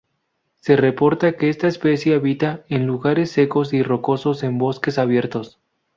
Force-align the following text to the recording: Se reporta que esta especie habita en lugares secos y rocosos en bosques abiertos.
Se 0.61 0.75
reporta 0.77 1.37
que 1.37 1.49
esta 1.49 1.67
especie 1.67 2.15
habita 2.15 2.63
en 2.69 2.87
lugares 2.87 3.29
secos 3.31 3.71
y 3.71 3.83
rocosos 3.83 4.41
en 4.41 4.57
bosques 4.57 4.97
abiertos. 4.97 5.59